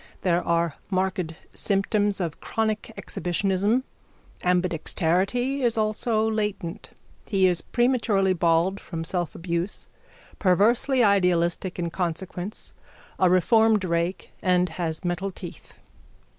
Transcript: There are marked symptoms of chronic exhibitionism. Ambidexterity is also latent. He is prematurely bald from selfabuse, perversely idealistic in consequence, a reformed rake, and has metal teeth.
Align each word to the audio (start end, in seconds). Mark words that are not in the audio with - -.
There 0.23 0.41
are 0.41 0.77
marked 0.89 1.35
symptoms 1.53 2.19
of 2.19 2.41
chronic 2.41 2.91
exhibitionism. 2.97 3.83
Ambidexterity 4.43 5.61
is 5.61 5.77
also 5.77 6.27
latent. 6.27 6.89
He 7.27 7.45
is 7.45 7.61
prematurely 7.61 8.33
bald 8.33 8.79
from 8.79 9.03
selfabuse, 9.03 9.85
perversely 10.39 11.03
idealistic 11.03 11.77
in 11.77 11.91
consequence, 11.91 12.73
a 13.19 13.29
reformed 13.29 13.83
rake, 13.85 14.31
and 14.41 14.69
has 14.69 15.05
metal 15.05 15.29
teeth. 15.29 15.77